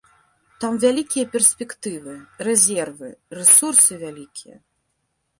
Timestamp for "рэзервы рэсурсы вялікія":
2.47-4.57